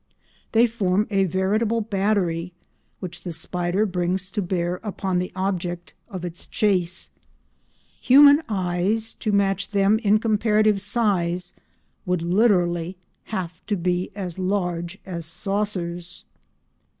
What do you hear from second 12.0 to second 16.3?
would literally have to be as large as saucers!